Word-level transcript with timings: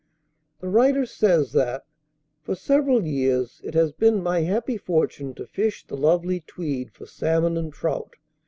The 0.61 0.67
writer 0.67 1.05
says 1.05 1.51
that 1.51 1.85
"for 2.41 2.55
several 2.55 3.05
years 3.05 3.61
it 3.63 3.75
has 3.75 3.91
been 3.91 4.23
my 4.23 4.39
happy 4.41 4.75
fortune 4.75 5.35
to 5.35 5.45
fish 5.45 5.85
the 5.85 5.95
lovely 5.95 6.39
Tweed 6.39 6.91
for 6.91 7.05
salmon 7.05 7.55
and 7.55 7.71
trout. 7.71 8.15